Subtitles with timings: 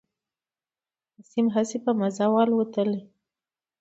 [1.15, 3.01] نسیم هسي په مزه و الوتلی.